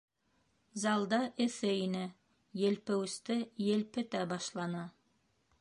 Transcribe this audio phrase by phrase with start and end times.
[0.83, 2.01] Залда эҫе ине,
[2.63, 3.39] елпеүесте
[3.71, 4.87] елпетә башланы.